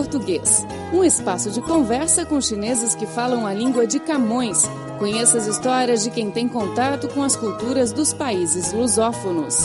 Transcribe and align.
Português, 0.00 0.66
um 0.94 1.04
espaço 1.04 1.50
de 1.50 1.60
conversa 1.60 2.24
com 2.24 2.40
chineses 2.40 2.94
que 2.94 3.04
falam 3.04 3.46
a 3.46 3.52
língua 3.52 3.86
de 3.86 4.00
Camões. 4.00 4.64
Conheça 4.98 5.36
as 5.36 5.46
histórias 5.46 6.02
de 6.02 6.10
quem 6.10 6.30
tem 6.30 6.48
contato 6.48 7.06
com 7.08 7.22
as 7.22 7.36
culturas 7.36 7.92
dos 7.92 8.14
países 8.14 8.72
lusófonos. 8.72 9.56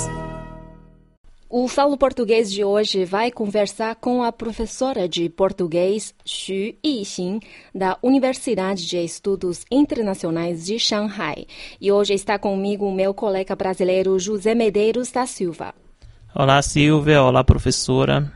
O 1.50 1.70
Falo 1.70 1.98
Português 1.98 2.52
de 2.52 2.66
hoje 2.66 3.06
vai 3.06 3.32
conversar 3.32 3.96
com 3.96 4.24
a 4.24 4.30
professora 4.30 5.08
de 5.08 5.30
português 5.30 6.14
Xu 6.26 6.76
Yixin, 6.86 7.40
da 7.74 7.98
Universidade 8.04 8.86
de 8.86 8.98
Estudos 8.98 9.64
Internacionais 9.72 10.66
de 10.66 10.78
Shanghai. 10.78 11.48
E 11.80 11.94
hoje 11.94 12.14
está 12.14 12.38
comigo 12.38 12.86
o 12.86 12.94
meu 12.94 13.14
colega 13.14 13.56
brasileiro 13.56 14.20
José 14.20 14.54
Medeiros 14.54 15.10
da 15.14 15.26
Silva. 15.26 15.74
Olá, 16.36 16.62
Silvia. 16.62 17.24
Olá, 17.24 17.42
professora. 17.42 18.34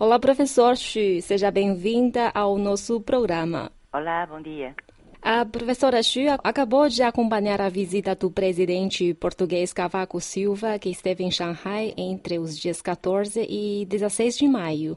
Olá, 0.00 0.16
professor 0.16 0.76
Xu. 0.76 1.20
Seja 1.20 1.50
bem-vinda 1.50 2.30
ao 2.32 2.56
nosso 2.56 3.00
programa. 3.00 3.72
Olá, 3.92 4.24
bom 4.26 4.40
dia. 4.40 4.72
A 5.20 5.44
professora 5.44 6.00
Xu 6.04 6.20
acabou 6.44 6.88
de 6.88 7.02
acompanhar 7.02 7.60
a 7.60 7.68
visita 7.68 8.14
do 8.14 8.30
presidente 8.30 9.12
português 9.14 9.72
Cavaco 9.72 10.20
Silva, 10.20 10.78
que 10.78 10.88
esteve 10.88 11.24
em 11.24 11.32
Shanghai 11.32 11.94
entre 11.96 12.38
os 12.38 12.56
dias 12.56 12.80
14 12.80 13.44
e 13.50 13.84
16 13.86 14.38
de 14.38 14.46
maio. 14.46 14.96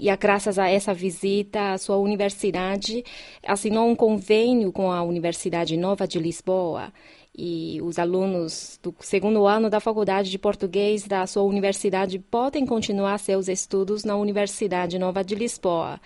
E 0.00 0.16
graças 0.16 0.58
a 0.58 0.66
essa 0.66 0.94
visita, 0.94 1.72
a 1.72 1.78
sua 1.78 1.98
universidade 1.98 3.04
assinou 3.46 3.86
um 3.86 3.94
convênio 3.94 4.72
com 4.72 4.90
a 4.90 5.02
Universidade 5.02 5.76
Nova 5.76 6.08
de 6.08 6.18
Lisboa. 6.18 6.90
E 7.40 7.80
os 7.82 8.00
alunos 8.00 8.80
do 8.82 8.92
segundo 8.98 9.46
ano 9.46 9.70
da 9.70 9.78
Faculdade 9.78 10.28
de 10.28 10.38
Português 10.38 11.06
da 11.06 11.24
sua 11.24 11.44
universidade 11.44 12.18
podem 12.18 12.66
continuar 12.66 13.16
seus 13.18 13.46
estudos 13.46 14.02
na 14.02 14.16
Universidade 14.16 14.98
Nova 14.98 15.22
de 15.22 15.36
Lisboa 15.36 16.00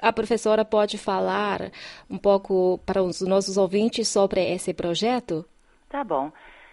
a 0.00 0.12
professora 0.12 0.64
pode 0.64 0.98
falar 0.98 1.70
um 2.08 2.16
pouco 2.16 2.80
para 2.86 3.02
os 3.02 3.20
nossos 3.20 3.56
ouvintes 3.56 4.08
sobre 4.08 4.42
esse 4.52 4.72
projeto? 4.72 5.44
Tá 5.88 6.02
bom. 6.02 6.32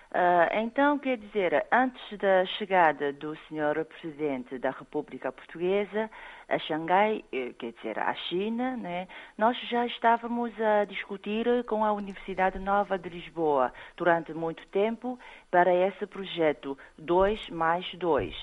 Uh, 0.10 0.48
então, 0.64 0.98
quer 0.98 1.18
dizer, 1.18 1.66
antes 1.70 2.18
da 2.18 2.46
chegada 2.58 3.12
do 3.12 3.36
Sr. 3.36 3.84
Presidente 3.84 4.58
da 4.58 4.72
República 4.72 5.34
Portuguesa 5.34 6.10
a 6.48 6.58
Xangai, 6.60 7.26
eh, 7.34 7.52
quer 7.60 7.74
dizer, 7.74 8.00
à 8.00 8.14
China, 8.14 8.78
né, 8.78 9.06
nós 9.38 9.58
já 9.70 9.86
estávamos 9.86 10.54
a 10.62 10.86
discutir 10.86 11.46
com 11.66 11.84
a 11.84 11.92
Universidade 11.92 12.58
Nova 12.58 12.98
de 12.98 13.10
Lisboa 13.10 13.74
durante 13.98 14.34
muito 14.34 14.66
tempo 14.68 15.20
para 15.52 15.74
esse 15.74 16.08
projeto 16.08 16.78
2 16.98 17.50
mais 17.50 17.86
2 17.96 18.34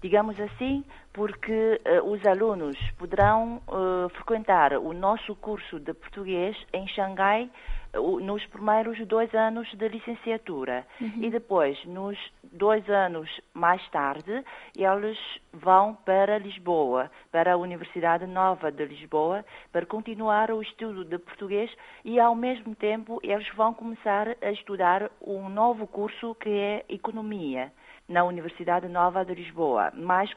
digamos 0.00 0.38
assim, 0.40 0.84
porque 1.12 1.80
uh, 1.84 2.08
os 2.08 2.24
alunos 2.24 2.76
poderão 2.92 3.60
uh, 3.66 4.08
frequentar 4.10 4.72
o 4.74 4.92
nosso 4.92 5.34
curso 5.34 5.80
de 5.80 5.92
português 5.92 6.56
em 6.72 6.86
Xangai 6.86 7.50
nos 7.94 8.44
primeiros 8.46 8.98
dois 9.06 9.32
anos 9.34 9.68
de 9.74 9.88
licenciatura 9.88 10.86
uhum. 11.00 11.22
e 11.22 11.30
depois, 11.30 11.82
nos 11.86 12.18
dois 12.52 12.88
anos 12.88 13.28
mais 13.54 13.86
tarde, 13.90 14.44
eles 14.76 15.18
vão 15.52 15.94
para 15.94 16.38
Lisboa, 16.38 17.10
para 17.30 17.54
a 17.54 17.56
Universidade 17.56 18.26
Nova 18.26 18.70
de 18.70 18.84
Lisboa, 18.84 19.44
para 19.72 19.86
continuar 19.86 20.50
o 20.50 20.62
estudo 20.62 21.04
de 21.04 21.18
português 21.18 21.70
e, 22.04 22.20
ao 22.20 22.34
mesmo 22.34 22.74
tempo, 22.74 23.18
eles 23.22 23.48
vão 23.54 23.72
começar 23.72 24.36
a 24.40 24.50
estudar 24.50 25.10
um 25.20 25.48
novo 25.48 25.86
curso 25.86 26.34
que 26.36 26.50
é 26.50 26.84
Economia 26.88 27.72
na 28.08 28.24
Universidade 28.24 28.88
Nova 28.88 29.24
de 29.24 29.34
Lisboa, 29.34 29.92
mais 29.94 30.32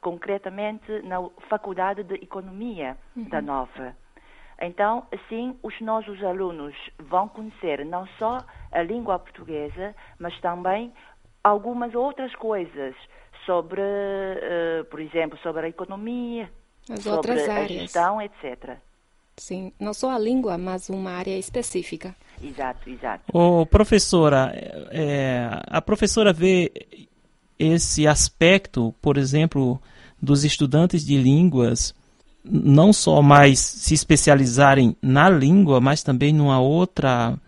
concretamente 0.00 1.02
na 1.02 1.16
Faculdade 1.48 2.04
de 2.04 2.14
Economia 2.16 2.96
uhum. 3.16 3.24
da 3.24 3.40
Nova. 3.40 3.96
Então, 4.60 5.06
assim, 5.12 5.56
os 5.62 5.78
nossos 5.80 6.22
alunos 6.24 6.74
vão 6.98 7.28
conhecer 7.28 7.84
não 7.84 8.06
só 8.18 8.38
a 8.72 8.82
língua 8.82 9.18
portuguesa, 9.18 9.94
mas 10.18 10.38
também 10.40 10.92
algumas 11.44 11.94
outras 11.94 12.34
coisas 12.36 12.94
sobre, 13.44 13.80
uh, 13.80 14.84
por 14.90 15.00
exemplo, 15.00 15.38
sobre 15.42 15.66
a 15.66 15.68
economia, 15.68 16.50
As 16.90 17.00
sobre 17.02 17.32
outras 17.32 17.48
a 17.48 17.54
áreas. 17.54 17.82
gestão, 17.82 18.20
etc. 18.20 18.78
Sim, 19.36 19.72
não 19.78 19.92
só 19.92 20.10
a 20.10 20.18
língua, 20.18 20.56
mas 20.56 20.88
uma 20.88 21.10
área 21.10 21.38
específica. 21.38 22.16
Exato, 22.42 22.88
exato. 22.88 23.24
Ô, 23.32 23.66
professora, 23.66 24.50
é, 24.90 25.48
a 25.66 25.82
professora 25.82 26.32
vê 26.32 26.72
esse 27.58 28.06
aspecto, 28.06 28.94
por 29.02 29.18
exemplo, 29.18 29.80
dos 30.20 30.44
estudantes 30.44 31.04
de 31.04 31.18
línguas 31.18 31.94
não 32.50 32.92
só 32.92 33.20
mais 33.22 33.58
se 33.58 33.94
especializarem 33.94 34.96
na 35.02 35.28
língua, 35.28 35.80
mas 35.80 36.02
também 36.02 36.32
numa 36.32 36.60
outra 36.60 37.38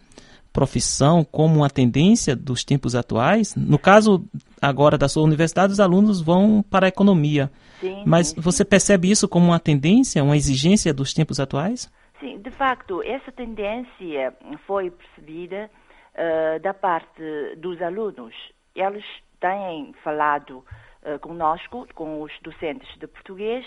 profissão 0.52 1.24
como 1.24 1.56
uma 1.56 1.70
tendência 1.70 2.34
dos 2.34 2.64
tempos 2.64 2.94
atuais? 2.94 3.54
No 3.54 3.78
caso 3.78 4.24
agora 4.60 4.98
da 4.98 5.08
sua 5.08 5.22
universidade, 5.22 5.72
os 5.72 5.80
alunos 5.80 6.20
vão 6.20 6.64
para 6.68 6.86
a 6.86 6.88
economia. 6.88 7.50
Sim, 7.80 8.02
mas 8.04 8.28
sim, 8.28 8.40
você 8.40 8.64
percebe 8.64 9.10
isso 9.10 9.28
como 9.28 9.46
uma 9.46 9.60
tendência, 9.60 10.22
uma 10.22 10.36
exigência 10.36 10.92
dos 10.92 11.14
tempos 11.14 11.38
atuais? 11.38 11.90
Sim, 12.18 12.40
de 12.40 12.50
facto, 12.50 13.02
essa 13.04 13.30
tendência 13.30 14.34
foi 14.66 14.90
percebida 14.90 15.70
uh, 16.14 16.60
da 16.60 16.74
parte 16.74 17.22
dos 17.56 17.80
alunos. 17.80 18.34
Eles 18.74 19.04
têm 19.40 19.94
falado 20.02 20.64
uh, 21.04 21.18
conosco, 21.20 21.86
com 21.94 22.20
os 22.22 22.32
docentes 22.42 22.88
de 22.98 23.06
português, 23.06 23.64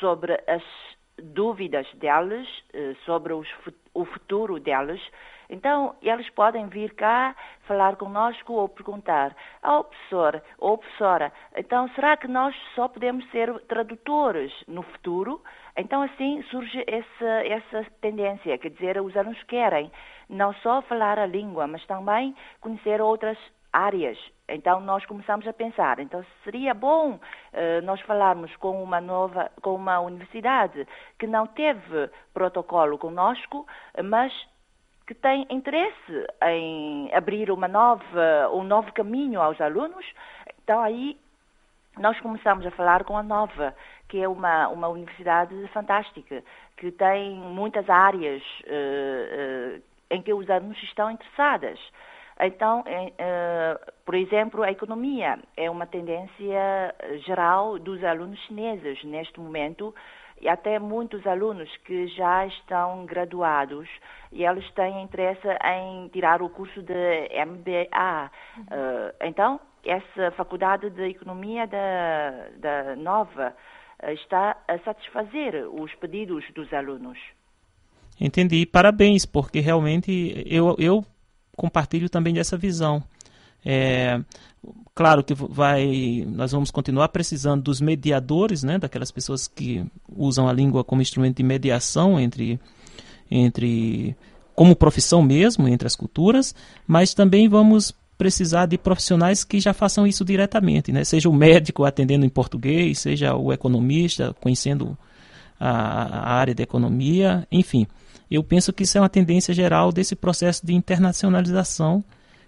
sobre 0.00 0.32
as 0.46 0.62
dúvidas 1.22 1.86
deles, 1.94 2.48
uh, 2.74 2.94
sobre 3.04 3.32
os, 3.32 3.48
o 3.94 4.04
futuro 4.04 4.58
deles. 4.58 5.00
Então, 5.48 5.96
eles 6.00 6.30
podem 6.30 6.68
vir 6.68 6.94
cá 6.94 7.34
falar 7.66 7.96
conosco 7.96 8.52
ou 8.52 8.68
perguntar 8.68 9.34
ao 9.60 9.80
oh, 9.80 9.84
professor 9.84 10.42
ou 10.58 10.78
professora, 10.78 11.32
então 11.56 11.88
será 11.88 12.16
que 12.16 12.28
nós 12.28 12.54
só 12.76 12.86
podemos 12.86 13.28
ser 13.32 13.52
tradutores 13.62 14.52
no 14.68 14.82
futuro? 14.82 15.42
Então, 15.76 16.02
assim 16.02 16.40
surge 16.50 16.84
essa, 16.86 17.30
essa 17.44 17.84
tendência, 18.00 18.56
quer 18.58 18.70
dizer, 18.70 19.00
os 19.00 19.16
alunos 19.16 19.42
querem 19.44 19.90
não 20.28 20.54
só 20.54 20.82
falar 20.82 21.18
a 21.18 21.26
língua, 21.26 21.66
mas 21.66 21.84
também 21.86 22.32
conhecer 22.60 23.00
outras 23.00 23.36
áreas. 23.72 24.18
Então 24.50 24.80
nós 24.80 25.06
começamos 25.06 25.46
a 25.46 25.52
pensar, 25.52 26.00
então 26.00 26.24
seria 26.42 26.74
bom 26.74 27.12
uh, 27.12 27.82
nós 27.84 28.00
falarmos 28.00 28.54
com 28.56 28.82
uma 28.82 29.00
nova, 29.00 29.50
com 29.62 29.74
uma 29.74 30.00
universidade 30.00 30.86
que 31.18 31.26
não 31.26 31.46
teve 31.46 32.10
protocolo 32.34 32.98
conosco, 32.98 33.66
mas 34.04 34.32
que 35.06 35.14
tem 35.14 35.46
interesse 35.50 36.26
em 36.42 37.12
abrir 37.14 37.50
uma 37.50 37.68
nova, 37.68 38.50
um 38.52 38.62
novo 38.62 38.92
caminho 38.92 39.40
aos 39.40 39.60
alunos. 39.60 40.06
Então 40.62 40.80
aí 40.80 41.16
nós 41.98 42.18
começamos 42.20 42.64
a 42.64 42.70
falar 42.70 43.04
com 43.04 43.16
a 43.16 43.22
Nova, 43.22 43.74
que 44.08 44.22
é 44.22 44.28
uma, 44.28 44.68
uma 44.68 44.88
universidade 44.88 45.54
fantástica, 45.68 46.42
que 46.76 46.90
tem 46.92 47.34
muitas 47.34 47.88
áreas 47.90 48.42
uh, 48.64 49.76
uh, 49.78 49.82
em 50.10 50.22
que 50.22 50.32
os 50.32 50.48
alunos 50.48 50.80
estão 50.82 51.10
interessados. 51.10 51.80
Então, 52.42 52.80
uh, 52.80 53.92
por 54.04 54.14
exemplo, 54.14 54.62
a 54.62 54.70
economia 54.70 55.38
é 55.56 55.70
uma 55.70 55.86
tendência 55.86 56.94
geral 57.26 57.78
dos 57.78 58.02
alunos 58.02 58.38
chineses 58.46 59.02
neste 59.04 59.38
momento 59.38 59.94
e 60.40 60.48
até 60.48 60.78
muitos 60.78 61.26
alunos 61.26 61.68
que 61.84 62.06
já 62.08 62.46
estão 62.46 63.04
graduados 63.04 63.86
e 64.32 64.44
eles 64.44 64.68
têm 64.72 65.02
interesse 65.02 65.46
em 65.64 66.08
tirar 66.08 66.40
o 66.40 66.48
curso 66.48 66.82
de 66.82 67.28
MBA. 67.46 68.30
Uhum. 68.56 68.62
Uh, 68.62 69.12
então, 69.20 69.60
essa 69.84 70.30
faculdade 70.32 70.88
de 70.88 71.10
economia 71.10 71.66
da, 71.66 72.48
da 72.56 72.96
Nova 72.96 73.54
uh, 74.02 74.10
está 74.12 74.56
a 74.66 74.78
satisfazer 74.78 75.68
os 75.70 75.94
pedidos 75.96 76.44
dos 76.54 76.72
alunos. 76.72 77.18
Entendi. 78.18 78.64
Parabéns, 78.64 79.26
porque 79.26 79.60
realmente 79.60 80.42
eu, 80.46 80.74
eu 80.78 81.04
compartilho 81.56 82.08
também 82.08 82.34
dessa 82.34 82.56
visão. 82.56 83.02
É, 83.64 84.20
claro 84.94 85.22
que 85.22 85.34
vai, 85.34 86.24
nós 86.26 86.52
vamos 86.52 86.70
continuar 86.70 87.08
precisando 87.08 87.62
dos 87.62 87.80
mediadores, 87.80 88.62
né, 88.62 88.78
daquelas 88.78 89.10
pessoas 89.10 89.46
que 89.46 89.84
usam 90.16 90.48
a 90.48 90.52
língua 90.52 90.82
como 90.82 91.02
instrumento 91.02 91.36
de 91.36 91.42
mediação 91.42 92.18
entre, 92.18 92.58
entre 93.30 94.16
como 94.54 94.74
profissão 94.74 95.22
mesmo 95.22 95.68
entre 95.68 95.86
as 95.86 95.96
culturas, 95.96 96.54
mas 96.86 97.14
também 97.14 97.48
vamos 97.48 97.94
precisar 98.16 98.66
de 98.66 98.76
profissionais 98.76 99.44
que 99.44 99.58
já 99.60 99.72
façam 99.72 100.06
isso 100.06 100.24
diretamente, 100.24 100.92
né? 100.92 101.04
Seja 101.04 101.28
o 101.28 101.32
médico 101.32 101.84
atendendo 101.84 102.26
em 102.26 102.28
português, 102.28 102.98
seja 102.98 103.34
o 103.34 103.50
economista 103.50 104.36
conhecendo 104.40 104.96
a, 105.58 105.70
a 105.70 106.32
área 106.34 106.54
da 106.54 106.62
economia, 106.62 107.46
enfim 107.50 107.86
eu 108.30 108.44
penso 108.44 108.72
que 108.72 108.84
isso 108.84 108.96
é 108.96 109.00
uma 109.00 109.08
tendência 109.08 109.52
geral 109.52 109.90
desse 109.90 110.14
processo 110.14 110.64
de 110.64 110.72
internacionalização 110.74 112.04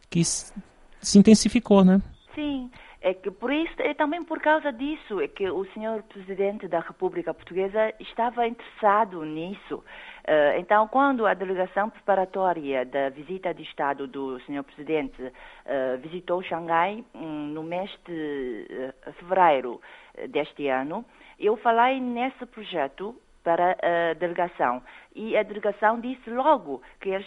que 0.09 0.23
se 0.25 1.19
intensificou, 1.19 1.85
né? 1.85 2.01
Sim, 2.35 2.71
É 3.05 3.13
que 3.13 3.33
por 3.33 3.53
isso, 3.53 3.75
é 3.79 3.93
também 3.95 4.23
por 4.23 4.41
causa 4.41 4.73
disso, 4.73 5.21
é 5.21 5.27
que 5.27 5.51
o 5.51 5.65
senhor 5.75 6.05
presidente 6.05 6.69
da 6.69 6.79
República 6.79 7.35
Portuguesa 7.35 7.93
estava 7.99 8.47
interessado 8.47 9.25
nisso. 9.25 9.83
Uh, 10.23 10.57
então, 10.57 10.87
quando 10.87 11.27
a 11.27 11.35
delegação 11.35 11.91
preparatória 11.91 12.87
da 12.87 13.09
visita 13.09 13.53
de 13.53 13.65
Estado 13.65 14.07
do 14.07 14.41
senhor 14.43 14.63
presidente 14.63 15.21
uh, 15.21 15.99
visitou 16.01 16.45
Xangai 16.45 17.05
um, 17.13 17.49
no 17.49 17.65
mês 17.65 17.91
de 18.07 18.69
uh, 18.71 19.13
fevereiro 19.15 19.81
deste 20.29 20.69
ano, 20.69 21.05
eu 21.41 21.57
falei 21.57 21.99
nesse 21.99 22.47
projeto 22.47 23.17
para 23.43 23.77
a 23.83 24.15
delegação. 24.15 24.83
E 25.15 25.37
a 25.37 25.43
delegação 25.43 26.01
disse 26.01 26.31
logo 26.31 26.83
que 27.01 27.11
eles 27.11 27.27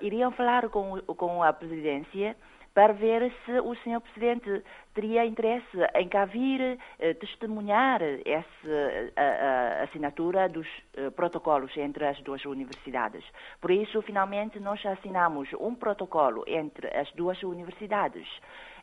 iriam 0.00 0.30
falar 0.32 0.68
com, 0.68 1.00
com 1.00 1.42
a 1.42 1.52
presidência 1.52 2.36
para 2.74 2.92
ver 2.92 3.32
se 3.44 3.60
o 3.60 3.74
senhor 3.76 4.00
presidente 4.00 4.62
teria 4.94 5.26
interesse 5.26 5.76
em 5.94 6.08
cá 6.08 6.24
vir 6.24 6.78
eh, 6.98 7.14
testemunhar 7.14 8.00
essa 8.24 9.84
assinatura 9.84 10.48
dos 10.48 10.66
eh, 10.94 11.10
protocolos 11.10 11.74
entre 11.76 12.06
as 12.06 12.20
duas 12.22 12.44
universidades. 12.44 13.24
Por 13.60 13.70
isso, 13.70 14.00
finalmente, 14.02 14.58
nós 14.58 14.84
assinamos 14.86 15.48
um 15.60 15.74
protocolo 15.74 16.44
entre 16.46 16.88
as 16.96 17.10
duas 17.12 17.42
universidades. 17.42 18.26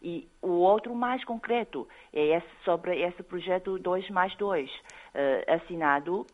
E 0.02 0.28
o 0.42 0.52
outro 0.52 0.96
mais 0.96 1.24
concreto 1.26 1.88
é 2.14 2.38
esse, 2.38 2.48
sobre 2.64 3.02
esse 3.02 3.22
projeto 3.24 3.78
2 3.80 4.10
mais 4.12 4.36
2, 4.36 4.70
eh, 5.16 5.46
assinado 5.48 6.26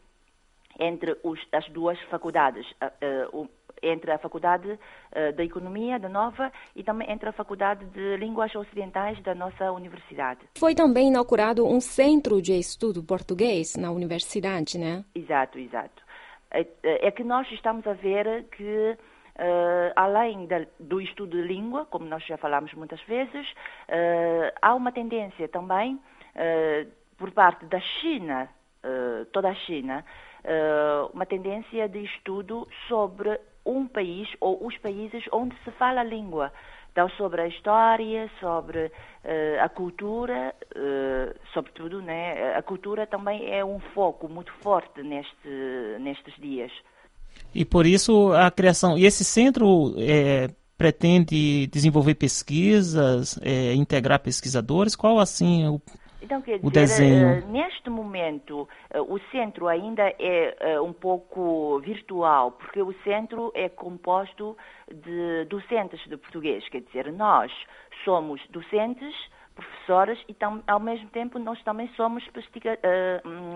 entre 0.79 1.17
os, 1.23 1.39
as 1.51 1.67
duas 1.69 1.99
faculdades. 2.09 2.65
Entre 3.83 4.09
a 4.11 4.17
Faculdade 4.17 4.71
uh, 4.71 5.33
da 5.35 5.43
Economia 5.43 5.99
da 5.99 6.09
Nova 6.09 6.51
e 6.75 6.81
também 6.81 7.11
entre 7.11 7.29
a 7.29 7.33
Faculdade 7.33 7.85
de 7.85 8.17
Línguas 8.17 8.55
Ocidentais 8.55 9.21
da 9.21 9.35
nossa 9.35 9.71
universidade. 9.71 10.39
Foi 10.57 10.73
também 10.73 11.09
inaugurado 11.09 11.67
um 11.67 11.79
centro 11.81 12.41
de 12.41 12.53
estudo 12.57 13.03
português 13.03 13.75
na 13.75 13.91
universidade, 13.91 14.79
né? 14.79 15.03
Exato, 15.13 15.59
exato. 15.59 16.01
É, 16.51 16.65
é 16.83 17.11
que 17.11 17.23
nós 17.23 17.51
estamos 17.51 17.85
a 17.85 17.93
ver 17.93 18.45
que 18.45 18.97
Uh, 19.37 19.91
além 19.97 20.47
da, 20.47 20.65
do 20.79 21.01
estudo 21.01 21.35
de 21.35 21.45
língua, 21.45 21.85
como 21.85 22.05
nós 22.05 22.25
já 22.25 22.37
falamos 22.37 22.73
muitas 22.73 23.01
vezes, 23.01 23.45
uh, 23.89 24.49
há 24.61 24.73
uma 24.73 24.93
tendência 24.93 25.49
também 25.49 25.95
uh, 25.95 26.89
por 27.17 27.31
parte 27.31 27.65
da 27.65 27.81
China, 27.81 28.49
toda 29.33 29.49
a 29.49 29.55
China, 29.55 30.05
uma 31.13 31.25
tendência 31.25 31.87
de 31.87 32.03
estudo 32.03 32.67
sobre 32.87 33.39
um 33.65 33.87
país 33.87 34.27
ou 34.39 34.65
os 34.65 34.77
países 34.77 35.23
onde 35.31 35.55
se 35.63 35.71
fala 35.71 36.01
a 36.01 36.03
língua. 36.03 36.51
Então, 36.95 37.09
sobre 37.17 37.41
a 37.41 37.47
história, 37.47 38.31
sobre 38.39 38.85
uh, 38.85 38.91
a 39.61 39.67
cultura, 39.67 40.55
uh, 40.73 41.35
sobretudo, 41.53 42.01
né, 42.01 42.55
a 42.55 42.61
cultura 42.61 43.05
também 43.05 43.51
é 43.51 43.65
um 43.65 43.81
foco 43.93 44.29
muito 44.29 44.53
forte 44.61 45.03
neste, 45.03 45.49
nestes 45.99 46.33
dias. 46.37 46.71
E 47.53 47.65
por 47.65 47.85
isso 47.85 48.31
a 48.31 48.49
criação. 48.49 48.97
E 48.97 49.05
esse 49.05 49.25
centro 49.25 49.93
é, 49.97 50.47
pretende 50.77 51.67
desenvolver 51.67 52.15
pesquisas, 52.15 53.37
é, 53.41 53.73
integrar 53.73 54.19
pesquisadores? 54.21 54.95
Qual 54.95 55.19
assim 55.19 55.67
o 55.67 55.81
então, 56.25 56.41
quer 56.41 56.57
dizer, 56.57 56.71
desenho. 56.71 57.27
Eh, 57.27 57.41
neste 57.47 57.89
momento, 57.89 58.67
eh, 58.89 58.99
o 58.99 59.19
centro 59.31 59.67
ainda 59.67 60.03
é 60.19 60.55
eh, 60.59 60.81
um 60.81 60.91
pouco 60.91 61.79
virtual, 61.79 62.51
porque 62.51 62.81
o 62.81 62.93
centro 63.03 63.51
é 63.53 63.69
composto 63.69 64.57
de 64.91 65.45
docentes 65.45 65.99
de 66.09 66.17
português, 66.17 66.67
quer 66.69 66.81
dizer, 66.81 67.11
nós 67.13 67.51
somos 68.03 68.41
docentes, 68.49 69.15
professoras 69.53 70.19
e 70.27 70.33
tam, 70.33 70.61
ao 70.67 70.79
mesmo 70.81 71.07
tempo 71.11 71.39
nós 71.39 71.61
também 71.63 71.87
somos 71.95 72.21
uh, 72.27 72.29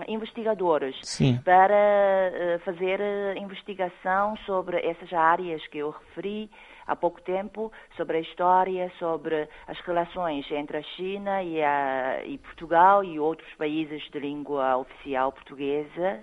investigadores 0.08 0.96
Sim. 1.02 1.38
para 1.44 2.58
fazer 2.64 2.98
investigação 3.36 4.34
sobre 4.46 4.78
essas 4.78 5.12
áreas 5.12 5.64
que 5.66 5.76
eu 5.76 5.90
referi 5.90 6.50
há 6.90 6.96
pouco 6.96 7.22
tempo 7.22 7.70
sobre 7.96 8.18
a 8.18 8.20
história, 8.20 8.90
sobre 8.98 9.48
as 9.68 9.78
relações 9.86 10.44
entre 10.50 10.78
a 10.78 10.82
China 10.82 11.40
e, 11.40 11.62
a, 11.62 12.24
e 12.26 12.36
Portugal 12.38 13.04
e 13.04 13.18
outros 13.20 13.48
países 13.56 14.02
de 14.12 14.18
língua 14.18 14.76
oficial 14.76 15.30
portuguesa. 15.30 16.18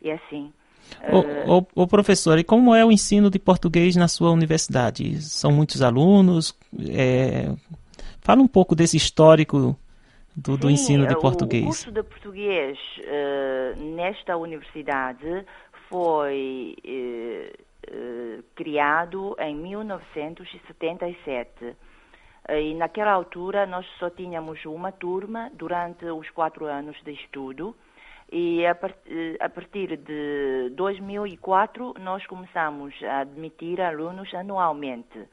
E 0.00 0.10
assim. 0.10 0.52
O, 1.46 1.58
o, 1.58 1.66
o, 1.84 1.86
professor, 1.86 2.36
e 2.38 2.44
como 2.44 2.74
é 2.74 2.84
o 2.84 2.90
ensino 2.90 3.30
de 3.30 3.38
português 3.38 3.94
na 3.94 4.08
sua 4.08 4.32
universidade? 4.32 5.22
São 5.22 5.52
muitos 5.52 5.80
alunos? 5.80 6.58
É... 6.90 7.54
Fala 8.20 8.42
um 8.42 8.48
pouco 8.48 8.74
desse 8.74 8.96
histórico 8.96 9.78
do, 10.34 10.54
Sim, 10.54 10.58
do 10.58 10.70
ensino 10.70 11.06
de 11.06 11.14
português. 11.20 11.62
O 11.62 11.66
curso 11.66 11.92
de 11.92 12.02
português 12.02 12.78
uh, 12.98 13.80
nesta 13.94 14.36
universidade 14.36 15.44
foi 15.88 16.74
uh, 16.78 16.88
eh, 16.88 17.52
criado 18.54 19.34
em 19.38 19.56
1977. 19.56 21.74
Eh, 22.48 22.62
e 22.62 22.74
naquela 22.74 23.12
altura 23.12 23.66
nós 23.66 23.86
só 23.98 24.10
tínhamos 24.10 24.64
uma 24.64 24.92
turma 24.92 25.50
durante 25.54 26.04
os 26.06 26.28
quatro 26.30 26.66
anos 26.66 26.96
de 27.04 27.12
estudo. 27.12 27.74
E 28.30 28.64
a, 28.66 28.76
eh, 29.06 29.36
a 29.40 29.48
partir 29.48 29.96
de 29.96 30.70
2004 30.74 31.94
nós 32.00 32.26
começamos 32.26 32.94
a 33.04 33.20
admitir 33.20 33.80
alunos 33.80 34.32
anualmente. 34.34 35.28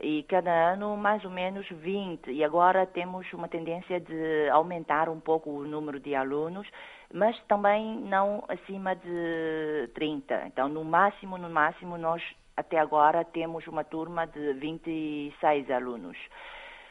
E 0.00 0.22
cada 0.24 0.72
ano 0.72 0.96
mais 0.96 1.24
ou 1.24 1.30
menos 1.30 1.66
20 1.68 2.30
e 2.30 2.44
agora 2.44 2.86
temos 2.86 3.30
uma 3.32 3.48
tendência 3.48 3.98
de 3.98 4.48
aumentar 4.50 5.08
um 5.08 5.18
pouco 5.18 5.50
o 5.50 5.66
número 5.66 5.98
de 5.98 6.14
alunos 6.14 6.68
mas 7.12 7.38
também 7.48 7.96
não 8.00 8.44
acima 8.48 8.94
de 8.94 9.90
30. 9.94 10.46
Então, 10.46 10.68
no 10.68 10.84
máximo, 10.84 11.38
no 11.38 11.48
máximo, 11.48 11.96
nós 11.96 12.22
até 12.56 12.78
agora 12.78 13.24
temos 13.24 13.66
uma 13.66 13.84
turma 13.84 14.26
de 14.26 14.54
26 14.54 15.70
alunos. 15.70 16.16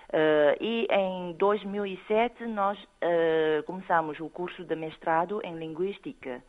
Uh, 0.10 0.56
e 0.62 0.88
em 0.92 1.34
2007 1.34 2.46
nós 2.46 2.78
uh, 2.80 3.64
começamos 3.66 4.20
o 4.20 4.30
curso 4.30 4.64
de 4.64 4.76
mestrado 4.76 5.42
em 5.44 5.58
Linguística 5.58 6.44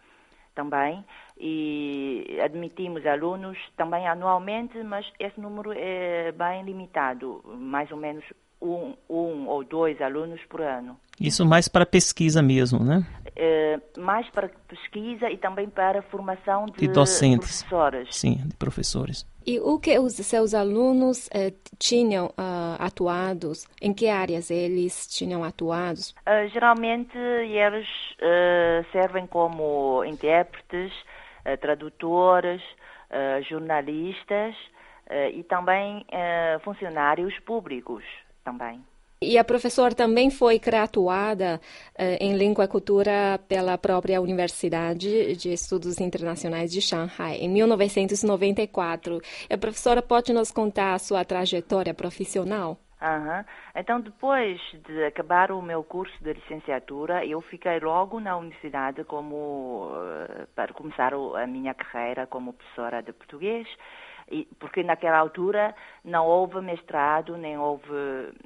também 0.55 1.05
e 1.39 2.39
admitimos 2.45 3.07
alunos 3.07 3.59
também 3.77 4.07
anualmente, 4.07 4.83
mas 4.83 5.11
esse 5.19 5.41
número 5.41 5.73
é 5.75 6.33
bem 6.33 6.65
limitado, 6.65 7.43
mais 7.47 7.91
ou 7.91 7.97
menos 7.97 8.25
um, 8.61 8.95
um 9.09 9.47
ou 9.49 9.65
dois 9.65 10.01
alunos 10.01 10.41
por 10.49 10.61
ano. 10.61 10.99
Isso 11.21 11.47
mais 11.47 11.67
para 11.67 11.87
pesquisa 11.87 12.43
mesmo, 12.43 12.85
né? 12.85 13.07
É, 13.35 13.81
mais 13.99 14.29
para 14.31 14.49
pesquisa 14.69 15.31
e 15.31 15.37
também 15.37 15.69
para 15.69 16.03
formação 16.03 16.67
de, 16.67 16.79
de 16.79 16.89
docentes. 16.89 17.63
professores. 17.63 18.09
Sim, 18.17 18.37
de 18.47 18.57
professores. 18.57 19.27
E 19.47 19.61
o 19.61 19.79
que 19.79 19.97
os 19.99 20.15
seus 20.15 20.55
alunos 20.55 21.31
eh, 21.33 21.53
tinham 21.79 22.27
uh, 22.27 22.77
atuados? 22.81 23.65
Em 23.81 23.95
que 23.95 24.09
áreas 24.09 24.51
eles 24.51 25.07
tinham 25.07 25.45
atuados? 25.45 26.11
Uh, 26.27 26.49
geralmente 26.53 27.17
eles 27.17 27.87
uh, 28.15 28.85
servem 28.91 29.27
como 29.27 30.05
intérpretes, 30.05 30.93
tradutores, 31.61 32.61
jornalistas 33.49 34.57
e 35.33 35.45
também 35.45 36.05
funcionários 36.65 37.39
públicos 37.39 38.03
também. 38.47 38.81
E 39.21 39.39
a 39.39 39.45
professora 39.45 39.95
também 39.95 40.31
foi 40.31 40.59
graduada 40.59 41.59
uh, 41.99 42.03
em 42.21 42.37
Língua 42.37 42.65
e 42.65 42.69
Cultura 42.69 43.41
pela 43.49 43.77
própria 43.79 44.21
Universidade 44.21 45.35
de 45.37 45.53
Estudos 45.53 45.99
Internacionais 46.01 46.71
de 46.71 46.83
Shanghai, 46.83 47.37
em 47.37 47.49
1994. 47.49 49.19
A 49.51 49.59
professora 49.59 50.03
pode 50.03 50.33
nos 50.35 50.51
contar 50.53 50.93
a 50.93 50.99
sua 50.99 51.25
trajetória 51.25 51.95
profissional? 51.95 52.79
Uhum. 53.01 53.45
Então, 53.75 54.01
depois 54.01 54.61
de 54.87 55.05
acabar 55.05 55.51
o 55.51 55.63
meu 55.63 55.83
curso 55.83 56.15
de 56.23 56.35
licenciatura, 56.35 57.25
eu 57.25 57.41
fiquei 57.41 57.81
logo 57.81 58.21
na 58.21 58.37
universidade 58.37 59.03
como 59.05 59.89
uh, 59.93 60.47
para 60.55 60.73
começar 60.75 61.13
a 61.15 61.47
minha 61.47 61.75
carreira 61.75 62.27
como 62.27 62.53
professora 62.53 63.03
de 63.03 63.13
português 63.13 63.67
porque 64.59 64.83
naquela 64.83 65.19
altura 65.19 65.73
não 66.05 66.27
houve 66.27 66.61
mestrado, 66.61 67.37
nem 67.37 67.57
houve 67.57 67.93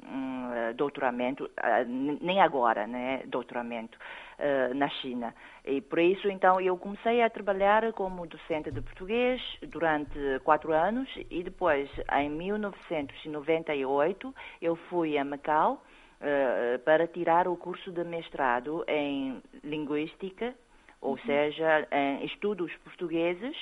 um, 0.05 0.51
doutoramento, 0.75 1.49
ah, 1.57 1.83
nem 1.85 2.39
agora, 2.39 2.85
né, 2.85 3.23
doutoramento 3.25 3.97
uh, 4.39 4.75
na 4.75 4.87
China. 4.89 5.33
E 5.65 5.81
por 5.81 5.97
isso, 5.99 6.29
então, 6.29 6.61
eu 6.61 6.77
comecei 6.77 7.23
a 7.23 7.29
trabalhar 7.29 7.91
como 7.93 8.27
docente 8.27 8.69
de 8.71 8.81
português 8.81 9.41
durante 9.63 10.19
quatro 10.43 10.71
anos 10.71 11.09
e 11.29 11.43
depois, 11.43 11.89
em 12.13 12.29
1998, 12.29 14.35
eu 14.61 14.75
fui 14.75 15.17
a 15.17 15.25
Macau 15.25 15.83
uh, 16.21 16.77
para 16.79 17.07
tirar 17.07 17.47
o 17.47 17.55
curso 17.57 17.91
de 17.91 18.03
mestrado 18.03 18.83
em 18.87 19.41
Linguística, 19.63 20.53
ou 20.99 21.13
uhum. 21.13 21.17
seja, 21.25 21.87
em 21.91 22.25
Estudos 22.25 22.71
Portugueses 22.83 23.55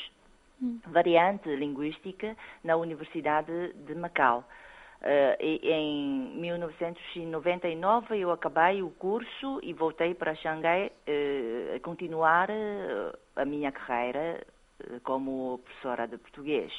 variante 0.87 1.55
linguística 1.55 2.35
na 2.63 2.75
Universidade 2.75 3.73
de 3.73 3.95
Macau. 3.95 4.43
e 5.39 5.59
em 5.63 6.35
1999 6.39 8.19
eu 8.19 8.31
acabei 8.31 8.81
o 8.81 8.89
curso 8.91 9.59
e 9.63 9.73
voltei 9.73 10.13
para 10.13 10.35
Xangai 10.35 10.91
a 11.75 11.79
continuar 11.79 12.49
a 13.35 13.45
minha 13.45 13.71
carreira 13.71 14.45
como 15.03 15.59
professora 15.59 16.07
de 16.07 16.17
português. 16.17 16.71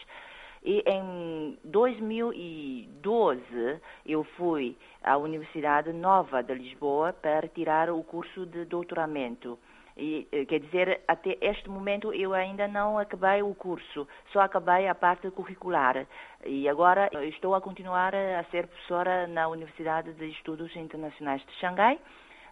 E 0.62 0.82
em 0.86 1.58
2012 1.64 3.80
eu 4.04 4.22
fui 4.36 4.76
à 5.02 5.16
Universidade 5.16 5.90
Nova 5.92 6.42
de 6.42 6.52
Lisboa 6.54 7.14
para 7.14 7.48
tirar 7.48 7.88
o 7.90 8.04
curso 8.04 8.44
de 8.44 8.66
doutoramento. 8.66 9.58
E, 10.00 10.26
eh, 10.32 10.46
quer 10.46 10.60
dizer, 10.60 11.02
até 11.06 11.36
este 11.42 11.68
momento 11.68 12.10
eu 12.14 12.32
ainda 12.32 12.66
não 12.66 12.98
acabei 12.98 13.42
o 13.42 13.54
curso, 13.54 14.08
só 14.32 14.40
acabei 14.40 14.88
a 14.88 14.94
parte 14.94 15.30
curricular. 15.30 16.06
E 16.46 16.66
agora 16.70 17.10
estou 17.28 17.54
a 17.54 17.60
continuar 17.60 18.14
a 18.14 18.42
ser 18.44 18.66
professora 18.66 19.26
na 19.26 19.46
Universidade 19.48 20.14
de 20.14 20.30
Estudos 20.30 20.74
Internacionais 20.74 21.42
de 21.44 21.52
Xangai 21.60 21.98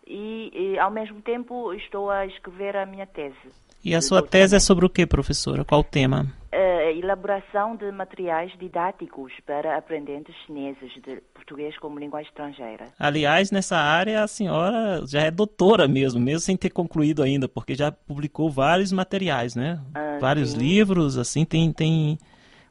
e, 0.06 0.50
e 0.54 0.78
ao 0.78 0.90
mesmo 0.90 1.22
tempo 1.22 1.72
estou 1.72 2.10
a 2.10 2.26
escrever 2.26 2.76
a 2.76 2.84
minha 2.84 3.06
tese. 3.06 3.34
E 3.82 3.94
a 3.94 4.02
sua 4.02 4.22
tese 4.22 4.54
é 4.54 4.60
sobre 4.60 4.84
o 4.84 4.90
que, 4.90 5.06
professora? 5.06 5.64
Qual 5.64 5.80
o 5.80 5.84
tema? 5.84 6.26
A 6.50 6.90
elaboração 6.92 7.76
de 7.76 7.90
materiais 7.92 8.50
didáticos 8.58 9.32
para 9.44 9.76
aprendentes 9.76 10.34
chineses 10.46 10.92
de 11.02 11.20
português 11.34 11.76
como 11.78 11.98
língua 11.98 12.22
estrangeira. 12.22 12.86
Aliás, 12.98 13.50
nessa 13.50 13.76
área 13.76 14.22
a 14.22 14.26
senhora 14.26 15.06
já 15.06 15.20
é 15.20 15.30
doutora 15.30 15.86
mesmo, 15.86 16.20
mesmo 16.20 16.40
sem 16.40 16.56
ter 16.56 16.70
concluído 16.70 17.22
ainda, 17.22 17.48
porque 17.48 17.74
já 17.74 17.92
publicou 17.92 18.50
vários 18.50 18.92
materiais, 18.92 19.54
né? 19.54 19.80
Ah, 19.94 20.18
vários 20.20 20.52
sim. 20.52 20.58
livros, 20.58 21.18
assim, 21.18 21.44
tem, 21.44 21.72
tem 21.72 22.18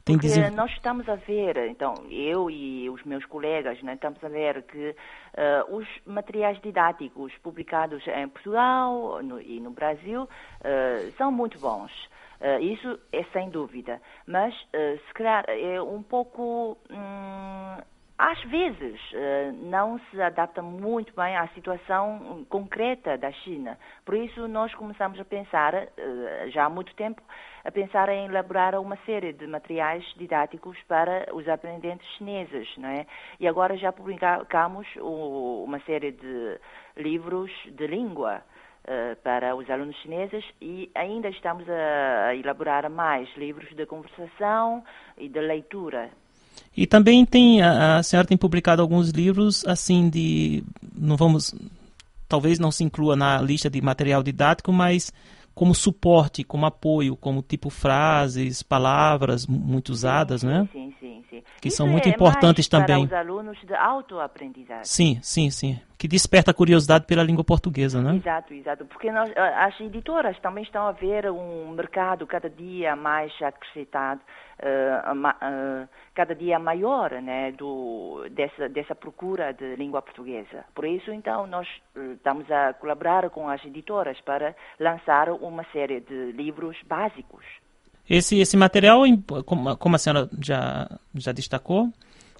tem 0.08 0.16
Porque 0.16 0.28
desenvol... 0.28 0.56
nós 0.56 0.70
estamos 0.70 1.06
a 1.06 1.16
ver, 1.16 1.68
então, 1.68 1.92
eu 2.08 2.50
e 2.50 2.88
os 2.88 3.04
meus 3.04 3.26
colegas, 3.26 3.82
né, 3.82 3.92
estamos 3.92 4.24
a 4.24 4.28
ver 4.28 4.62
que 4.62 4.88
uh, 4.88 5.76
os 5.76 5.86
materiais 6.06 6.58
didáticos 6.62 7.30
publicados 7.42 8.02
em 8.06 8.26
Portugal 8.26 9.22
no, 9.22 9.38
e 9.38 9.60
no 9.60 9.70
Brasil 9.70 10.22
uh, 10.22 11.12
são 11.18 11.30
muito 11.30 11.58
bons. 11.58 11.92
Uh, 12.40 12.62
isso 12.62 12.98
é 13.12 13.24
sem 13.32 13.50
dúvida. 13.50 14.00
Mas, 14.26 14.54
se 14.72 15.14
calhar, 15.14 15.44
é 15.48 15.80
um 15.80 16.02
pouco. 16.02 16.78
Hum, 16.90 17.76
às 18.20 18.42
vezes 18.46 19.00
não 19.62 19.96
se 20.10 20.20
adapta 20.20 20.60
muito 20.60 21.14
bem 21.14 21.36
à 21.36 21.46
situação 21.54 22.44
concreta 22.48 23.16
da 23.16 23.30
China. 23.30 23.78
Por 24.04 24.16
isso 24.16 24.48
nós 24.48 24.74
começamos 24.74 25.20
a 25.20 25.24
pensar, 25.24 25.72
já 26.48 26.64
há 26.64 26.68
muito 26.68 26.92
tempo, 26.96 27.22
a 27.64 27.70
pensar 27.70 28.08
em 28.08 28.26
elaborar 28.26 28.74
uma 28.80 28.96
série 29.06 29.32
de 29.32 29.46
materiais 29.46 30.04
didáticos 30.16 30.76
para 30.88 31.28
os 31.32 31.46
aprendentes 31.48 32.08
chineses, 32.16 32.68
não 32.76 32.88
é? 32.88 33.06
E 33.38 33.46
agora 33.46 33.76
já 33.76 33.92
publicamos 33.92 34.86
uma 34.96 35.78
série 35.80 36.12
de 36.12 36.58
livros 36.96 37.52
de 37.66 37.86
língua 37.86 38.38
uh, 38.38 38.57
para 39.22 39.54
os 39.54 39.68
alunos 39.68 39.96
chineses 39.96 40.44
e 40.60 40.90
ainda 40.94 41.28
estamos 41.28 41.68
a, 41.68 42.34
elaborar 42.34 42.88
mais 42.90 43.28
livros 43.36 43.68
de 43.76 43.84
conversação 43.86 44.82
e 45.16 45.28
de 45.28 45.40
leitura. 45.40 46.10
E 46.76 46.86
também 46.86 47.24
tem 47.24 47.62
a, 47.62 47.98
a 47.98 48.02
senhora 48.02 48.26
tem 48.26 48.36
publicado 48.36 48.80
alguns 48.80 49.10
livros 49.10 49.64
assim 49.66 50.08
de 50.08 50.64
não 50.96 51.16
vamos 51.16 51.54
talvez 52.28 52.58
não 52.58 52.70
se 52.70 52.84
inclua 52.84 53.16
na 53.16 53.40
lista 53.40 53.70
de 53.70 53.80
material 53.80 54.22
didático, 54.22 54.72
mas 54.72 55.12
como 55.58 55.74
suporte, 55.74 56.44
como 56.44 56.66
apoio, 56.66 57.16
como 57.16 57.42
tipo 57.42 57.68
frases, 57.68 58.62
palavras 58.62 59.44
muito 59.44 59.88
usadas, 59.88 60.42
sim, 60.42 60.46
né? 60.46 60.68
Sim, 60.70 60.94
sim, 61.00 61.24
sim. 61.28 61.42
Que 61.60 61.66
Isso 61.66 61.78
são 61.78 61.88
muito 61.88 62.06
é 62.06 62.12
importantes 62.12 62.68
também. 62.68 63.08
Para 63.08 63.24
os 63.24 63.28
alunos 63.28 63.58
de 63.66 63.74
autoaprendizagem. 63.74 64.84
Sim, 64.84 65.18
sim, 65.20 65.50
sim. 65.50 65.80
Que 65.98 66.06
desperta 66.06 66.52
a 66.52 66.54
curiosidade 66.54 67.06
pela 67.06 67.24
língua 67.24 67.42
portuguesa, 67.42 68.00
né? 68.00 68.14
Exato, 68.14 68.54
exato. 68.54 68.84
Porque 68.84 69.10
nós, 69.10 69.32
as 69.36 69.80
editoras 69.80 70.38
também 70.38 70.62
estão 70.62 70.86
a 70.86 70.92
ver 70.92 71.28
um 71.28 71.72
mercado 71.72 72.24
cada 72.24 72.48
dia 72.48 72.94
mais 72.94 73.32
acrescentado 73.42 74.20
uh, 74.62 75.12
uh, 75.12 75.88
cada 76.14 76.34
dia 76.34 76.58
maior 76.58 77.10
né, 77.22 77.52
do, 77.52 78.26
dessa, 78.30 78.68
dessa 78.68 78.94
procura 78.94 79.52
de 79.52 79.76
língua 79.76 80.02
portuguesa. 80.02 80.64
Por 80.74 80.84
isso, 80.84 81.12
então, 81.12 81.46
nós 81.46 81.66
uh, 81.96 82.12
estamos 82.12 82.50
a 82.50 82.72
colaborar 82.74 83.28
com 83.30 83.48
as 83.48 83.64
editoras 83.64 84.20
para 84.22 84.54
lançar 84.78 85.30
uma 85.48 85.64
série 85.72 86.00
de 86.00 86.32
livros 86.32 86.76
básicos. 86.86 87.44
Esse, 88.08 88.38
esse 88.38 88.56
material, 88.56 89.02
como 89.78 89.96
a 89.96 89.98
senhora 89.98 90.28
já, 90.40 90.88
já 91.14 91.32
destacou, 91.32 91.92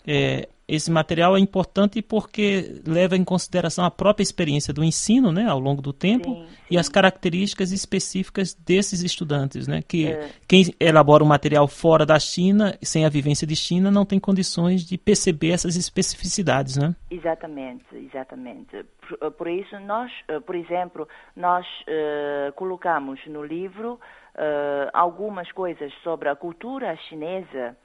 é, 0.06 0.48
esse 0.68 0.90
material 0.90 1.34
é 1.34 1.40
importante 1.40 2.02
porque 2.02 2.82
leva 2.86 3.16
em 3.16 3.24
consideração 3.24 3.84
a 3.84 3.90
própria 3.90 4.22
experiência 4.22 4.72
do 4.72 4.84
ensino, 4.84 5.32
né, 5.32 5.46
ao 5.48 5.58
longo 5.58 5.80
do 5.80 5.94
tempo, 5.94 6.28
sim, 6.28 6.46
sim. 6.46 6.56
e 6.70 6.78
as 6.78 6.88
características 6.88 7.72
específicas 7.72 8.54
desses 8.54 9.02
estudantes, 9.02 9.66
né, 9.66 9.80
que 9.80 10.08
é. 10.08 10.28
quem 10.46 10.64
elabora 10.78 11.24
um 11.24 11.26
material 11.26 11.66
fora 11.66 12.04
da 12.04 12.18
China, 12.18 12.76
sem 12.82 13.06
a 13.06 13.08
vivência 13.08 13.46
de 13.46 13.56
China, 13.56 13.90
não 13.90 14.04
tem 14.04 14.20
condições 14.20 14.82
de 14.82 14.98
perceber 14.98 15.52
essas 15.52 15.74
especificidades, 15.74 16.76
né? 16.76 16.94
Exatamente, 17.10 17.84
exatamente. 17.94 18.84
Por, 19.08 19.30
por 19.32 19.48
isso 19.48 19.78
nós, 19.80 20.12
eh, 20.28 20.40
por 20.40 20.54
exemplo, 20.54 21.08
nós 21.34 21.66
uh, 21.66 22.52
colocamos 22.54 23.18
no 23.26 23.42
livro 23.42 23.94
uh, 23.94 24.90
algumas 24.92 25.50
coisas 25.52 25.92
sobre 26.02 26.28
a 26.28 26.36
cultura 26.36 26.94
chinesa 27.08 27.76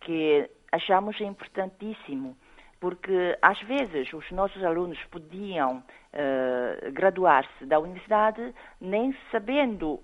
que 0.00 0.50
achamos 0.72 1.20
importantíssimo, 1.20 2.36
porque 2.80 3.36
às 3.40 3.60
vezes 3.62 4.12
os 4.12 4.30
nossos 4.30 4.62
alunos 4.62 5.02
podiam 5.04 5.78
uh, 5.78 6.92
graduar-se 6.92 7.64
da 7.66 7.78
universidade 7.78 8.54
nem 8.80 9.16
sabendo 9.30 10.00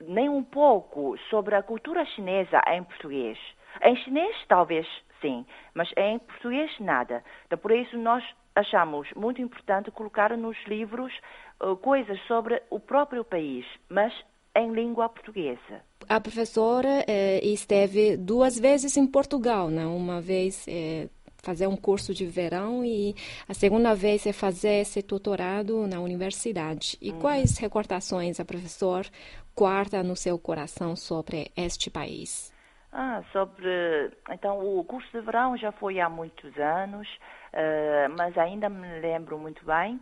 nem 0.00 0.28
um 0.28 0.44
pouco 0.44 1.16
sobre 1.28 1.54
a 1.56 1.62
cultura 1.62 2.04
chinesa 2.06 2.62
em 2.68 2.84
português. 2.84 3.38
Em 3.82 3.96
chinês, 3.96 4.36
talvez 4.46 4.86
sim, 5.20 5.44
mas 5.74 5.90
em 5.96 6.18
português, 6.18 6.70
nada. 6.78 7.22
Então, 7.46 7.58
por 7.58 7.72
isso, 7.72 7.96
nós 7.98 8.24
achamos 8.54 9.08
muito 9.14 9.40
importante 9.42 9.90
colocar 9.90 10.36
nos 10.36 10.56
livros 10.66 11.12
uh, 11.60 11.76
coisas 11.76 12.20
sobre 12.26 12.62
o 12.70 12.80
próprio 12.80 13.24
país, 13.24 13.66
mas 13.88 14.12
em 14.58 14.72
língua 14.72 15.08
portuguesa. 15.08 15.82
A 16.08 16.20
professora 16.20 17.04
eh, 17.06 17.40
esteve 17.42 18.16
duas 18.16 18.58
vezes 18.58 18.96
em 18.96 19.06
Portugal, 19.06 19.68
né? 19.68 19.86
uma 19.86 20.20
vez 20.20 20.66
eh, 20.66 21.08
fazer 21.42 21.66
um 21.66 21.76
curso 21.76 22.12
de 22.12 22.26
verão 22.26 22.84
e 22.84 23.14
a 23.48 23.54
segunda 23.54 23.94
vez 23.94 24.26
é 24.26 24.32
fazer 24.32 24.80
esse 24.80 25.02
doutorado 25.02 25.86
na 25.86 26.00
universidade. 26.00 26.98
E 27.00 27.10
uhum. 27.10 27.18
quais 27.20 27.58
recordações 27.58 28.40
a 28.40 28.44
professora 28.44 29.08
guarda 29.56 30.02
no 30.02 30.16
seu 30.16 30.38
coração 30.38 30.96
sobre 30.96 31.50
este 31.56 31.90
país? 31.90 32.52
Ah, 32.92 33.22
sobre. 33.32 34.10
Então, 34.30 34.58
o 34.60 34.82
curso 34.82 35.08
de 35.12 35.20
verão 35.20 35.56
já 35.58 35.70
foi 35.72 36.00
há 36.00 36.08
muitos 36.08 36.56
anos, 36.58 37.06
uh, 37.52 38.16
mas 38.16 38.36
ainda 38.38 38.70
me 38.70 39.00
lembro 39.00 39.38
muito 39.38 39.62
bem 39.64 40.00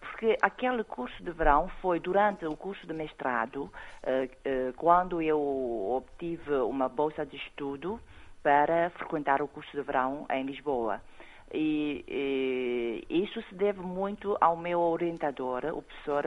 porque 0.00 0.36
aquele 0.40 0.84
curso 0.84 1.20
de 1.22 1.32
verão 1.32 1.68
foi 1.80 1.98
durante 1.98 2.46
o 2.46 2.56
curso 2.56 2.86
de 2.86 2.92
mestrado, 2.92 3.64
uh, 3.64 3.68
uh, 3.68 4.72
quando 4.74 5.20
eu 5.20 5.40
obtive 5.40 6.54
uma 6.54 6.88
bolsa 6.88 7.26
de 7.26 7.36
estudo 7.36 8.00
para 8.42 8.90
frequentar 8.90 9.42
o 9.42 9.48
curso 9.48 9.70
de 9.72 9.82
verão 9.82 10.26
em 10.30 10.44
Lisboa. 10.44 11.00
E, 11.52 12.04
e, 12.08 13.22
isso 13.24 13.42
se 13.42 13.54
deve 13.56 13.80
muito 13.80 14.36
ao 14.40 14.56
meu 14.56 14.80
orientador, 14.80 15.64
o 15.66 15.82
professor 15.82 16.24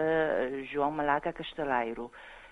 João 0.72 0.92
Malaca 0.92 1.34
Casteleiro, 1.34 2.12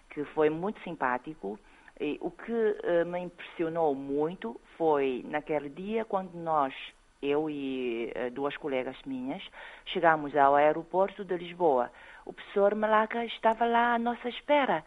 que 0.10 0.24
foi 0.34 0.50
muito 0.50 0.82
simpático. 0.82 1.60
E 2.00 2.18
o 2.20 2.32
que 2.32 3.06
me 3.06 3.20
impressionou 3.20 3.94
muito 3.94 4.60
foi 4.76 5.24
naquele 5.28 5.70
dia 5.70 6.04
quando 6.04 6.34
nós 6.34 6.74
eu 7.24 7.50
e 7.50 8.12
uh, 8.16 8.32
duas 8.32 8.56
colegas 8.58 8.96
minhas, 9.06 9.42
chegamos 9.86 10.36
ao 10.36 10.56
aeroporto 10.56 11.24
de 11.24 11.36
Lisboa. 11.38 11.92
O 12.26 12.34
professor 12.34 12.76
Malaca 12.76 13.24
estava 13.26 13.66
lá 13.66 13.96
à 13.96 14.00
nossa 14.00 14.30
espera. 14.30 14.84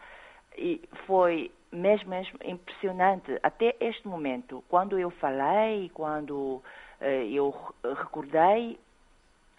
E 0.57 0.81
foi 1.05 1.51
mesmo, 1.71 2.09
mesmo 2.09 2.39
impressionante 2.43 3.37
até 3.43 3.75
este 3.79 4.07
momento. 4.07 4.63
Quando 4.69 4.97
eu 4.97 5.09
falei, 5.11 5.91
quando 5.93 6.33
uh, 6.33 6.63
eu 7.01 7.53
recordei, 7.83 8.79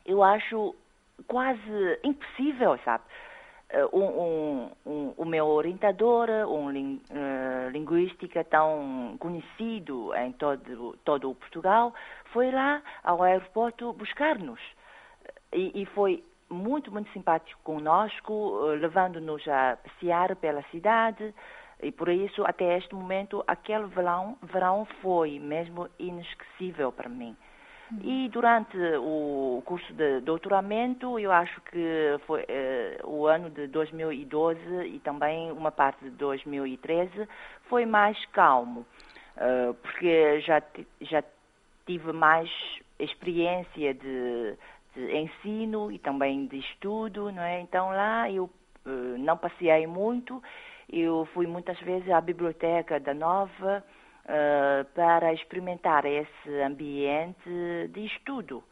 eu 0.07 0.23
acho 0.23 0.75
quase 1.27 1.99
impossível, 2.03 2.79
sabe? 2.85 3.05
Uh, 3.71 3.99
um, 3.99 4.71
um, 4.87 5.15
o 5.19 5.25
meu 5.27 5.47
orientador, 5.47 6.31
um 6.49 6.69
uh, 6.69 7.71
linguística 7.71 8.43
tão 8.45 9.15
conhecido 9.19 10.15
em 10.15 10.33
todo, 10.33 10.97
todo 11.05 11.31
o 11.31 11.35
Portugal, 11.35 11.93
foi 12.33 12.51
lá 12.51 12.83
ao 13.05 13.23
aeroporto 13.23 13.93
buscar-nos. 13.93 14.61
E, 15.53 15.83
e, 15.83 15.85
foi 15.87 16.25
muito, 16.49 16.91
muito 16.91 17.13
simpático 17.13 17.61
conosco, 17.63 18.33
uh, 18.33 18.69
levando-nos 18.69 19.47
a 19.47 19.77
passear 19.77 20.35
pela 20.37 20.63
cidade. 20.71 21.35
E 21.83 21.93
por 21.93 22.09
isso, 22.09 22.45
até 22.47 22.79
este 22.79 22.95
momento, 22.95 23.45
aquele 23.47 23.87
verão, 23.87 24.39
verão 24.43 24.87
foi 25.03 25.39
mesmo 25.39 25.91
inesquecível 25.99 26.91
para 26.91 27.11
mim. 27.11 27.37
E 28.03 28.29
durante 28.29 28.77
o 28.99 29.63
curso 29.65 29.93
de 29.95 30.21
doutoramento, 30.21 31.19
eu 31.19 31.33
acho 31.33 31.59
que 31.63 32.19
foi 32.27 32.45
eh, 32.47 33.01
o 33.03 33.27
ano 33.27 33.49
de 33.49 33.67
2012 33.69 34.61
e 34.87 34.99
também 35.01 35.51
uma 35.51 35.71
parte 35.71 36.05
de 36.05 36.11
2013 36.11 37.27
foi 37.63 37.87
mais 37.87 38.23
calmo, 38.27 38.85
uh, 39.37 39.73
porque 39.75 40.41
já, 40.41 40.63
já 41.01 41.25
tive 41.87 42.13
mais 42.13 42.51
experiência 42.99 43.95
de, 43.95 44.55
de, 44.95 45.17
ensino 45.17 45.91
e 45.91 45.99
também 45.99 46.47
de 46.47 46.59
estudo, 46.59 47.33
não 47.33 47.43
é? 47.43 47.61
Então 47.61 47.89
lá 47.89 48.31
eu 48.31 48.45
uh, 48.85 49.19
não 49.19 49.39
passei 49.39 49.87
muito, 49.87 50.43
eu 50.93 51.27
fui 51.33 51.47
muitas 51.47 51.79
vezes 51.81 52.11
à 52.11 52.21
biblioteca 52.21 53.01
da 53.01 53.15
Nova, 53.15 53.83
uh, 54.29 54.85
para 54.95 55.33
experimentar 55.33 56.05
esse 56.05 56.51
ambiente 56.63 57.89
de 57.91 58.07
estudo. 58.07 58.63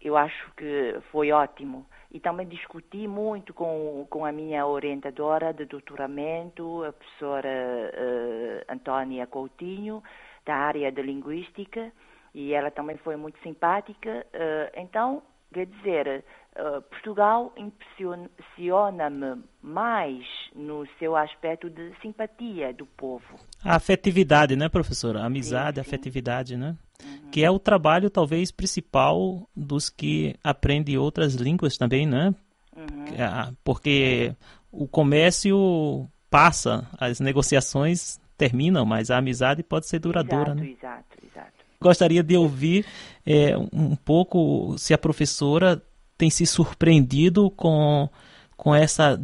Eu 0.00 0.16
acho 0.16 0.52
que 0.56 0.98
foi 1.10 1.30
ótimo. 1.32 1.86
E 2.10 2.18
também 2.18 2.46
discuti 2.46 3.06
muito 3.06 3.52
com, 3.52 4.06
com 4.08 4.24
a 4.24 4.32
minha 4.32 4.66
orientadora 4.66 5.52
de 5.52 5.64
doutoramento, 5.66 6.84
a 6.84 6.92
professora 6.92 7.48
uh, 7.48 8.72
Antônia 8.72 9.26
Coutinho, 9.26 10.02
da 10.44 10.56
área 10.56 10.90
de 10.90 11.02
linguística, 11.02 11.92
e 12.34 12.54
ela 12.54 12.70
também 12.70 12.96
foi 12.98 13.16
muito 13.16 13.38
simpática. 13.40 14.26
Uh, 14.34 14.80
então, 14.80 15.22
quer 15.52 15.66
dizer, 15.66 16.24
uh, 16.56 16.82
Portugal 16.82 17.52
impressiona-me 17.56 19.42
mais 19.62 20.24
no 20.54 20.86
seu 20.98 21.16
aspecto 21.16 21.68
de 21.70 21.92
simpatia 22.00 22.72
do 22.72 22.86
povo. 22.86 23.38
A 23.64 23.76
afetividade, 23.76 24.56
né, 24.56 24.68
professora? 24.68 25.20
A 25.20 25.26
amizade, 25.26 25.76
sim, 25.76 25.82
sim. 25.82 25.88
afetividade, 25.88 26.56
né? 26.56 26.76
Uhum. 27.04 27.30
Que 27.30 27.44
é 27.44 27.50
o 27.50 27.58
trabalho, 27.58 28.10
talvez, 28.10 28.50
principal 28.50 29.48
dos 29.56 29.88
que 29.88 30.34
aprendem 30.42 30.98
outras 30.98 31.34
línguas 31.34 31.76
também, 31.76 32.06
né? 32.06 32.34
Uhum. 32.76 33.04
É, 33.14 33.52
porque 33.64 34.34
o 34.70 34.86
comércio 34.86 36.08
passa, 36.30 36.88
as 36.98 37.20
negociações 37.20 38.20
terminam, 38.36 38.86
mas 38.86 39.10
a 39.10 39.18
amizade 39.18 39.62
pode 39.62 39.86
ser 39.86 39.98
duradoura, 39.98 40.52
exato, 40.52 40.60
né? 40.60 40.70
Exato, 40.70 41.16
exato. 41.24 41.52
Gostaria 41.82 42.22
de 42.22 42.36
ouvir 42.36 42.84
é, 43.26 43.56
um 43.72 43.96
pouco 43.96 44.76
se 44.78 44.92
a 44.92 44.98
professora 44.98 45.82
tem 46.20 46.28
se 46.28 46.44
surpreendido 46.44 47.50
com, 47.50 48.06
com 48.54 48.74
essa 48.74 49.18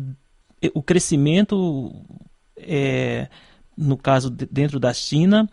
o 0.75 0.83
crescimento 0.83 1.93
é, 2.57 3.29
no 3.77 3.99
caso 3.99 4.31
de, 4.31 4.47
dentro 4.47 4.81
da 4.81 4.95
China 4.95 5.47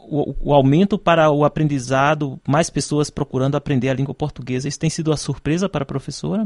o, 0.00 0.50
o, 0.50 0.52
aumento 0.52 0.98
para 0.98 1.30
o 1.30 1.44
aprendizado 1.44 2.40
mais 2.48 2.68
pessoas 2.68 3.08
procurando 3.08 3.56
aprender 3.56 3.88
a 3.88 3.94
língua 3.94 4.14
portuguesa. 4.14 4.66
Isso 4.66 4.80
tem 4.80 4.90
sido 4.90 5.12
a 5.12 5.16
surpresa 5.16 5.68
para 5.68 5.84
a 5.84 5.86
professora? 5.86 6.42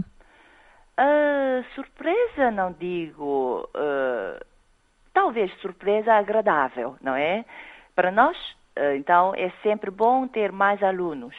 Uh, 1.01 1.65
surpresa 1.75 2.51
não 2.51 2.71
digo 2.79 3.67
uh, 3.75 4.45
talvez 5.15 5.51
surpresa 5.63 6.13
agradável 6.13 6.97
não 7.01 7.17
é? 7.17 7.47
Para 7.97 8.11
nós 8.11 8.37
uh, 8.77 8.95
então 8.95 9.35
é 9.35 9.51
sempre 9.63 9.91
bom 9.91 10.29
ter 10.29 10.53
mais 10.53 10.83
alunos 10.83 11.35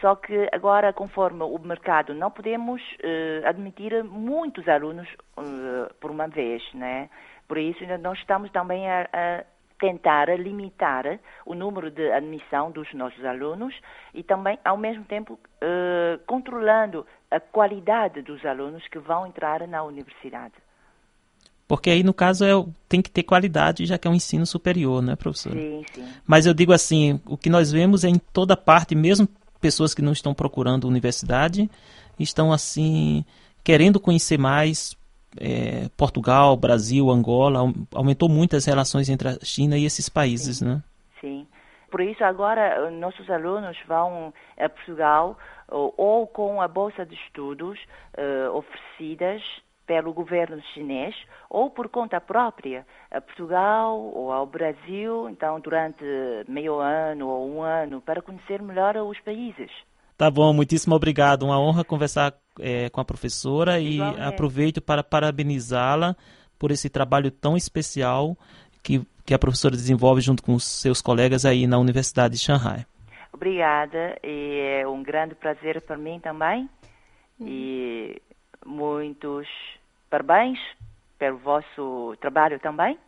só 0.00 0.14
que 0.14 0.48
agora, 0.52 0.92
conforme 0.92 1.42
o 1.42 1.58
mercado, 1.58 2.12
não 2.14 2.30
podemos 2.30 2.82
uh, 2.82 3.46
admitir 3.46 4.04
muitos 4.04 4.68
alunos 4.68 5.08
uh, 5.38 5.92
por 6.00 6.10
uma 6.10 6.28
vez, 6.28 6.62
né? 6.74 7.08
Por 7.48 7.58
isso, 7.58 7.80
nós 8.02 8.18
estamos 8.18 8.50
também 8.50 8.90
a, 8.90 9.08
a 9.12 9.44
tentar 9.78 10.28
limitar 10.38 11.18
o 11.44 11.54
número 11.54 11.90
de 11.90 12.10
admissão 12.12 12.70
dos 12.70 12.92
nossos 12.92 13.24
alunos 13.24 13.74
e 14.12 14.22
também, 14.22 14.58
ao 14.64 14.76
mesmo 14.76 15.04
tempo, 15.04 15.34
uh, 15.34 16.18
controlando 16.26 17.06
a 17.30 17.40
qualidade 17.40 18.22
dos 18.22 18.44
alunos 18.44 18.86
que 18.88 18.98
vão 18.98 19.26
entrar 19.26 19.66
na 19.66 19.82
universidade. 19.82 20.54
Porque 21.68 21.90
aí, 21.90 22.04
no 22.04 22.14
caso, 22.14 22.44
é, 22.44 22.50
tem 22.88 23.02
que 23.02 23.10
ter 23.10 23.24
qualidade, 23.24 23.86
já 23.86 23.98
que 23.98 24.06
é 24.06 24.10
um 24.10 24.14
ensino 24.14 24.46
superior, 24.46 25.02
né, 25.02 25.16
professora? 25.16 25.56
Sim, 25.56 25.84
sim. 25.92 26.08
Mas 26.24 26.46
eu 26.46 26.54
digo 26.54 26.72
assim, 26.72 27.20
o 27.26 27.36
que 27.36 27.50
nós 27.50 27.72
vemos 27.72 28.04
é 28.04 28.08
em 28.08 28.18
toda 28.18 28.56
parte, 28.56 28.94
mesmo 28.94 29.26
pessoas 29.60 29.94
que 29.94 30.02
não 30.02 30.12
estão 30.12 30.34
procurando 30.34 30.86
universidade 30.86 31.70
estão 32.18 32.52
assim 32.52 33.24
querendo 33.62 33.98
conhecer 33.98 34.38
mais 34.38 34.96
é, 35.38 35.88
Portugal, 35.96 36.56
Brasil, 36.56 37.10
Angola, 37.10 37.60
aumentou 37.94 38.28
muito 38.28 38.56
as 38.56 38.64
relações 38.64 39.08
entre 39.08 39.28
a 39.28 39.38
China 39.42 39.76
e 39.76 39.84
esses 39.84 40.08
países, 40.08 40.58
Sim. 40.58 40.64
né? 40.66 40.82
Sim. 41.20 41.46
Por 41.90 42.00
isso 42.00 42.22
agora 42.24 42.90
nossos 42.90 43.28
alunos 43.30 43.76
vão 43.86 44.32
a 44.58 44.68
Portugal 44.68 45.38
ou, 45.68 45.94
ou 45.96 46.26
com 46.26 46.60
a 46.60 46.68
bolsa 46.68 47.04
de 47.04 47.14
estudos 47.14 47.78
uh, 48.16 48.54
oferecidas 48.54 49.42
pelo 49.86 50.12
governo 50.12 50.60
chinês 50.74 51.14
ou 51.48 51.70
por 51.70 51.88
conta 51.88 52.20
própria 52.20 52.86
a 53.10 53.20
Portugal 53.20 53.98
ou 53.98 54.32
ao 54.32 54.46
Brasil, 54.46 55.28
então 55.30 55.60
durante 55.60 56.04
meio 56.48 56.80
ano 56.80 57.28
ou 57.28 57.48
um 57.48 57.62
ano, 57.62 58.00
para 58.00 58.20
conhecer 58.20 58.60
melhor 58.60 58.96
os 58.96 59.18
países. 59.20 59.70
Tá 60.16 60.30
bom, 60.30 60.52
muitíssimo 60.52 60.94
obrigado. 60.94 61.44
Uma 61.44 61.60
honra 61.60 61.84
conversar 61.84 62.34
é, 62.58 62.88
com 62.88 63.00
a 63.00 63.04
professora 63.04 63.78
e 63.78 64.00
aproveito 64.00 64.80
para 64.80 65.04
parabenizá-la 65.04 66.16
por 66.58 66.70
esse 66.70 66.88
trabalho 66.88 67.30
tão 67.30 67.56
especial 67.56 68.36
que, 68.82 69.06
que 69.24 69.34
a 69.34 69.38
professora 69.38 69.76
desenvolve 69.76 70.22
junto 70.22 70.42
com 70.42 70.54
os 70.54 70.64
seus 70.64 71.02
colegas 71.02 71.44
aí 71.44 71.66
na 71.66 71.78
Universidade 71.78 72.34
de 72.34 72.40
Xangai. 72.40 72.86
Obrigada, 73.32 74.18
e 74.24 74.80
é 74.80 74.88
um 74.88 75.02
grande 75.02 75.34
prazer 75.34 75.82
para 75.82 75.98
mim 75.98 76.18
também. 76.18 76.70
E 77.38 78.22
muitos 78.64 79.46
parabéns 80.10 80.58
pelo 81.18 81.38
vosso 81.38 82.16
trabalho 82.20 82.58
também. 82.60 82.98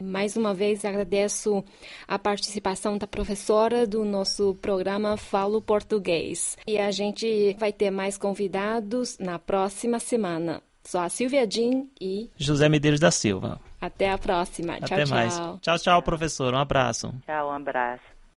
Mais 0.00 0.36
uma 0.36 0.52
vez 0.52 0.84
agradeço 0.84 1.64
a 2.06 2.18
participação 2.18 2.98
da 2.98 3.06
professora 3.06 3.86
do 3.86 4.04
nosso 4.04 4.54
programa 4.56 5.16
Falo 5.16 5.62
Português. 5.62 6.58
E 6.66 6.78
a 6.78 6.90
gente 6.90 7.56
vai 7.58 7.72
ter 7.72 7.90
mais 7.90 8.18
convidados 8.18 9.18
na 9.18 9.38
próxima 9.38 9.98
semana. 9.98 10.60
Sou 10.82 11.00
a 11.00 11.08
Silvia 11.08 11.48
Jean 11.50 11.86
e 11.98 12.30
José 12.36 12.68
Medeiros 12.68 13.00
da 13.00 13.10
Silva. 13.10 13.58
Até 13.80 14.10
a 14.10 14.18
próxima. 14.18 14.74
Até 14.74 15.04
tchau, 15.04 15.14
mais. 15.14 15.34
Tchau, 15.34 15.58
tchau, 15.60 15.78
tchau, 15.78 16.02
professor. 16.02 16.52
Um 16.52 16.58
abraço. 16.58 17.14
Tchau, 17.24 17.48
um 17.48 17.52
abraço. 17.52 18.13